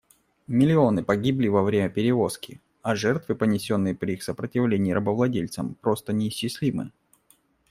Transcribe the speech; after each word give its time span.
Миллионы 0.47 1.03
погибли 1.03 1.47
во 1.47 1.61
время 1.61 1.87
перевозки, 1.87 2.59
а 2.81 2.95
жертвы, 2.95 3.35
понесенные 3.35 3.93
при 3.93 4.13
их 4.13 4.23
сопротивлении 4.23 4.93
рабовладельцам, 4.93 5.75
просто 5.79 6.11
неисчислимы. 6.11 6.91